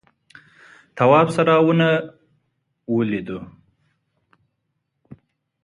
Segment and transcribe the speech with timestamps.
[0.97, 1.91] تواب سره ونه
[2.95, 3.39] ولیده.